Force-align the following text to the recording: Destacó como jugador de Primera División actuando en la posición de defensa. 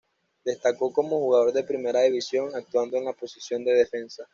Destacó 0.43 0.91
como 0.91 1.19
jugador 1.19 1.53
de 1.53 1.63
Primera 1.63 2.01
División 2.01 2.55
actuando 2.55 2.97
en 2.97 3.05
la 3.05 3.13
posición 3.13 3.63
de 3.63 3.73
defensa. 3.75 4.25